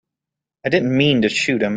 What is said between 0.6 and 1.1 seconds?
I didn't